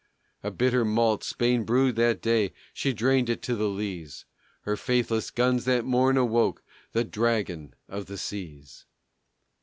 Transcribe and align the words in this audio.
A 0.41 0.49
bitter 0.49 0.83
malt 0.83 1.23
Spain 1.23 1.63
brewed 1.63 1.95
that 1.97 2.23
day 2.23 2.53
She 2.73 2.91
drained 2.91 3.29
it 3.29 3.43
to 3.43 3.55
the 3.55 3.69
lees; 3.69 4.25
Her 4.61 4.75
faithless 4.75 5.29
guns 5.29 5.65
that 5.65 5.85
morn 5.85 6.17
awoke 6.17 6.63
The 6.93 7.03
Dragon 7.03 7.75
of 7.87 8.07
the 8.07 8.17
Seas. 8.17 8.87